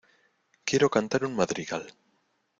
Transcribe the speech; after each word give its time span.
Quiero 0.65 0.89
cantar 0.89 1.23
un 1.25 1.35
madrigal. 1.35 1.85